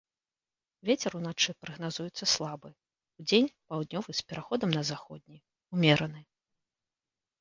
Вецер 0.89 1.11
уначы 1.19 1.51
прагназуецца 1.65 2.25
слабы, 2.35 2.69
удзень 3.25 3.53
паўднёвы 3.67 4.11
з 4.21 4.27
пераходам 4.33 4.69
на 4.77 4.83
заходні, 4.91 5.37
умераны. 5.77 6.21